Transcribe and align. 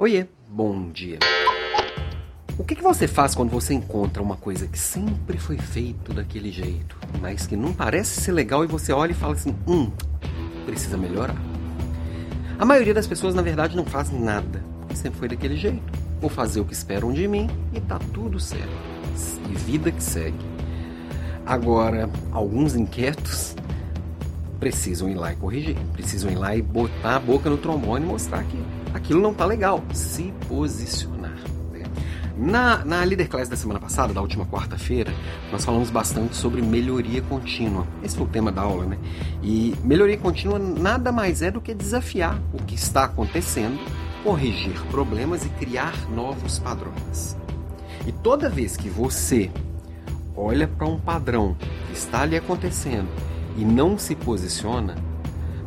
Oiê, 0.00 0.26
bom 0.48 0.88
dia. 0.88 1.18
O 2.56 2.64
que, 2.64 2.74
que 2.74 2.82
você 2.82 3.06
faz 3.06 3.34
quando 3.34 3.50
você 3.50 3.74
encontra 3.74 4.22
uma 4.22 4.34
coisa 4.34 4.66
que 4.66 4.78
sempre 4.78 5.36
foi 5.36 5.58
feito 5.58 6.14
daquele 6.14 6.50
jeito, 6.50 6.96
mas 7.20 7.46
que 7.46 7.54
não 7.54 7.74
parece 7.74 8.18
ser 8.18 8.32
legal 8.32 8.64
e 8.64 8.66
você 8.66 8.94
olha 8.94 9.10
e 9.10 9.14
fala 9.14 9.34
assim: 9.34 9.54
hum, 9.68 9.92
precisa 10.64 10.96
melhorar? 10.96 11.36
A 12.58 12.64
maioria 12.64 12.94
das 12.94 13.06
pessoas, 13.06 13.34
na 13.34 13.42
verdade, 13.42 13.76
não 13.76 13.84
faz 13.84 14.10
nada, 14.10 14.64
sempre 14.94 15.18
foi 15.18 15.28
daquele 15.28 15.58
jeito. 15.58 15.92
Vou 16.18 16.30
fazer 16.30 16.60
o 16.60 16.64
que 16.64 16.72
esperam 16.72 17.12
de 17.12 17.28
mim 17.28 17.50
e 17.74 17.80
tá 17.82 17.98
tudo 18.14 18.40
certo. 18.40 18.72
E 19.50 19.54
vida 19.54 19.92
que 19.92 20.02
segue. 20.02 20.40
Agora, 21.44 22.08
alguns 22.32 22.74
inquietos 22.74 23.54
precisam 24.60 25.08
ir 25.08 25.14
lá 25.14 25.32
e 25.32 25.36
corrigir, 25.36 25.76
precisam 25.94 26.30
ir 26.30 26.36
lá 26.36 26.54
e 26.54 26.60
botar 26.60 27.16
a 27.16 27.18
boca 27.18 27.48
no 27.48 27.56
trombone 27.56 28.04
e 28.04 28.08
mostrar 28.08 28.44
que 28.44 28.62
aquilo 28.92 29.20
não 29.20 29.32
tá 29.32 29.46
legal. 29.46 29.82
Se 29.94 30.32
posicionar. 30.46 31.34
Né? 31.72 31.84
Na, 32.36 32.84
na 32.84 33.02
Leader 33.02 33.28
Class 33.28 33.48
da 33.48 33.56
semana 33.56 33.80
passada, 33.80 34.12
da 34.12 34.20
última 34.20 34.44
quarta-feira, 34.44 35.12
nós 35.50 35.64
falamos 35.64 35.90
bastante 35.90 36.36
sobre 36.36 36.60
melhoria 36.60 37.22
contínua. 37.22 37.86
Esse 38.04 38.16
foi 38.16 38.26
o 38.26 38.28
tema 38.28 38.52
da 38.52 38.60
aula, 38.60 38.84
né? 38.84 38.98
E 39.42 39.74
melhoria 39.82 40.18
contínua 40.18 40.58
nada 40.58 41.10
mais 41.10 41.40
é 41.40 41.50
do 41.50 41.60
que 41.60 41.72
desafiar 41.72 42.38
o 42.52 42.58
que 42.58 42.74
está 42.74 43.04
acontecendo, 43.04 43.80
corrigir 44.22 44.78
problemas 44.90 45.44
e 45.46 45.48
criar 45.48 45.94
novos 46.10 46.58
padrões. 46.58 47.34
E 48.06 48.12
toda 48.12 48.50
vez 48.50 48.76
que 48.76 48.90
você 48.90 49.50
olha 50.36 50.68
para 50.68 50.86
um 50.86 50.98
padrão 50.98 51.56
que 51.86 51.92
está 51.92 52.22
ali 52.22 52.36
acontecendo 52.36 53.08
e 53.60 53.64
não 53.64 53.98
se 53.98 54.14
posiciona, 54.14 54.94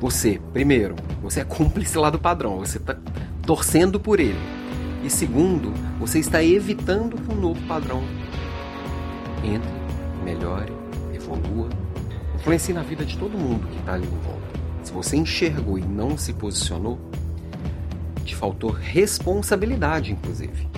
você, 0.00 0.40
primeiro, 0.52 0.94
você 1.20 1.40
é 1.40 1.44
cúmplice 1.44 1.98
lá 1.98 2.08
do 2.08 2.20
padrão, 2.20 2.58
você 2.58 2.78
está 2.78 2.96
torcendo 3.44 3.98
por 3.98 4.20
ele. 4.20 4.38
E 5.04 5.10
segundo, 5.10 5.72
você 5.98 6.20
está 6.20 6.42
evitando 6.42 7.16
que 7.16 7.34
um 7.34 7.40
novo 7.40 7.60
padrão 7.66 8.00
entre, 9.42 9.70
melhore, 10.24 10.72
evolua, 11.12 11.68
influencie 12.36 12.72
na 12.72 12.82
vida 12.82 13.04
de 13.04 13.18
todo 13.18 13.36
mundo 13.36 13.66
que 13.66 13.78
está 13.78 13.94
ali 13.94 14.06
em 14.06 14.18
volta. 14.20 14.60
Se 14.84 14.92
você 14.92 15.16
enxergou 15.16 15.76
e 15.76 15.82
não 15.82 16.16
se 16.16 16.32
posicionou, 16.32 16.96
te 18.24 18.36
faltou 18.36 18.70
responsabilidade, 18.70 20.12
inclusive. 20.12 20.68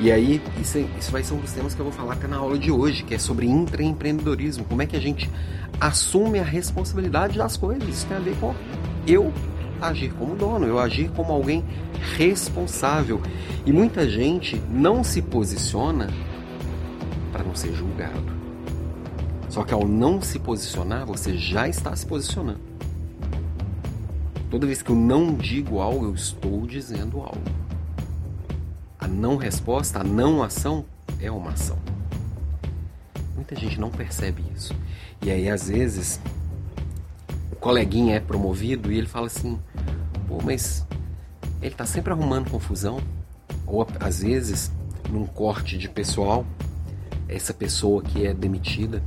E 0.00 0.12
aí, 0.12 0.40
isso, 0.60 0.78
isso 0.98 1.10
vai 1.10 1.24
ser 1.24 1.34
um 1.34 1.38
dos 1.38 1.52
temas 1.52 1.74
que 1.74 1.80
eu 1.80 1.84
vou 1.84 1.92
falar 1.92 2.12
até 2.12 2.28
na 2.28 2.36
aula 2.36 2.58
de 2.58 2.70
hoje, 2.70 3.02
que 3.02 3.14
é 3.14 3.18
sobre 3.18 3.46
intraempreendedorismo. 3.46 4.64
Como 4.64 4.80
é 4.80 4.86
que 4.86 4.96
a 4.96 5.00
gente 5.00 5.28
assume 5.80 6.38
a 6.38 6.44
responsabilidade 6.44 7.38
das 7.38 7.56
coisas. 7.56 7.88
Isso 7.88 8.06
tem 8.06 8.16
a 8.16 8.20
ver 8.20 8.36
com 8.36 8.54
eu 9.06 9.32
agir 9.80 10.12
como 10.14 10.34
dono, 10.34 10.66
eu 10.66 10.78
agir 10.78 11.10
como 11.10 11.32
alguém 11.32 11.64
responsável. 12.16 13.20
E 13.64 13.72
muita 13.72 14.08
gente 14.08 14.60
não 14.70 15.04
se 15.04 15.22
posiciona 15.22 16.08
para 17.32 17.44
não 17.44 17.54
ser 17.54 17.72
julgado. 17.74 18.38
Só 19.48 19.64
que 19.64 19.72
ao 19.72 19.86
não 19.86 20.20
se 20.20 20.38
posicionar, 20.38 21.06
você 21.06 21.36
já 21.36 21.68
está 21.68 21.94
se 21.94 22.06
posicionando. 22.06 22.60
Toda 24.50 24.66
vez 24.66 24.82
que 24.82 24.90
eu 24.90 24.96
não 24.96 25.34
digo 25.34 25.80
algo, 25.80 26.06
eu 26.06 26.14
estou 26.14 26.66
dizendo 26.66 27.18
algo. 27.18 27.42
Não 29.08 29.36
resposta, 29.36 30.00
a 30.00 30.04
não 30.04 30.42
ação 30.42 30.84
é 31.20 31.30
uma 31.30 31.52
ação. 31.52 31.78
Muita 33.34 33.56
gente 33.56 33.80
não 33.80 33.90
percebe 33.90 34.44
isso. 34.54 34.74
E 35.22 35.30
aí, 35.30 35.48
às 35.48 35.68
vezes, 35.68 36.20
o 37.50 37.56
coleguinha 37.56 38.16
é 38.16 38.20
promovido 38.20 38.92
e 38.92 38.98
ele 38.98 39.06
fala 39.06 39.26
assim: 39.26 39.58
pô, 40.26 40.38
mas 40.44 40.86
ele 41.62 41.74
tá 41.74 41.86
sempre 41.86 42.12
arrumando 42.12 42.50
confusão. 42.50 43.00
Ou 43.66 43.86
às 44.00 44.20
vezes, 44.20 44.70
num 45.10 45.26
corte 45.26 45.76
de 45.76 45.88
pessoal, 45.88 46.46
essa 47.28 47.52
pessoa 47.52 48.02
que 48.02 48.26
é 48.26 48.32
demitida 48.32 49.02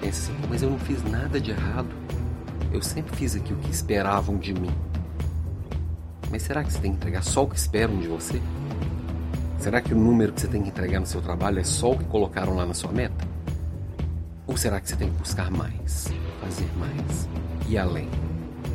pensa 0.00 0.30
assim: 0.30 0.40
mas 0.48 0.62
eu 0.62 0.70
não 0.70 0.78
fiz 0.78 1.02
nada 1.02 1.40
de 1.40 1.50
errado. 1.50 1.88
Eu 2.72 2.82
sempre 2.82 3.14
fiz 3.16 3.34
aqui 3.34 3.52
o 3.52 3.56
que 3.56 3.70
esperavam 3.70 4.38
de 4.38 4.54
mim. 4.54 4.70
Mas 6.30 6.42
será 6.42 6.62
que 6.62 6.72
você 6.72 6.78
tem 6.78 6.92
que 6.92 6.98
entregar 6.98 7.22
só 7.22 7.42
o 7.42 7.48
que 7.48 7.56
esperam 7.56 7.98
de 7.98 8.06
você? 8.06 8.40
Será 9.60 9.82
que 9.82 9.92
o 9.92 9.96
número 9.96 10.32
que 10.32 10.40
você 10.40 10.48
tem 10.48 10.62
que 10.62 10.70
entregar 10.70 11.00
no 11.00 11.06
seu 11.06 11.20
trabalho 11.20 11.58
é 11.58 11.64
só 11.64 11.92
o 11.92 11.98
que 11.98 12.04
colocaram 12.04 12.56
lá 12.56 12.64
na 12.64 12.72
sua 12.72 12.90
meta? 12.90 13.28
Ou 14.46 14.56
será 14.56 14.80
que 14.80 14.88
você 14.88 14.96
tem 14.96 15.10
que 15.10 15.18
buscar 15.18 15.50
mais, 15.50 16.08
fazer 16.40 16.68
mais, 16.78 17.28
e 17.68 17.76
além, 17.76 18.08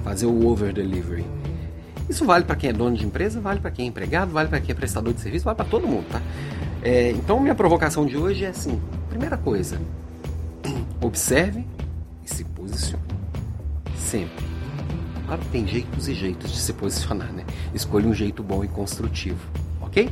fazer 0.04 0.28
o 0.28 0.46
over 0.46 0.72
delivery? 0.72 1.26
Isso 2.08 2.24
vale 2.24 2.46
para 2.46 2.56
quem 2.56 2.70
é 2.70 2.74
dono 2.74 2.96
de 2.96 3.04
empresa, 3.04 3.42
vale 3.42 3.60
para 3.60 3.72
quem 3.72 3.86
é 3.86 3.88
empregado, 3.90 4.32
vale 4.32 4.48
para 4.48 4.62
quem 4.62 4.74
é 4.74 4.76
prestador 4.76 5.12
de 5.12 5.22
serviço, 5.22 5.44
vale 5.44 5.58
para 5.58 5.66
todo 5.66 5.88
mundo, 5.88 6.06
tá? 6.08 6.22
É, 6.84 7.10
então 7.10 7.40
minha 7.40 7.56
provocação 7.56 8.06
de 8.06 8.16
hoje 8.16 8.46
é 8.46 8.50
assim: 8.50 8.80
primeira 9.10 9.38
coisa, 9.38 9.82
observe 11.02 11.66
e 12.24 12.30
se 12.30 12.44
posicione. 12.44 13.04
Sempre. 13.98 14.46
Claro 15.26 15.42
que 15.42 15.50
tem 15.50 15.66
jeitos 15.66 16.08
e 16.08 16.14
jeitos 16.14 16.52
de 16.52 16.60
se 16.60 16.72
posicionar, 16.74 17.34
né? 17.34 17.44
Escolha 17.74 18.08
um 18.08 18.14
jeito 18.14 18.44
bom 18.44 18.64
e 18.64 18.68
construtivo, 18.68 19.40
ok? 19.82 20.12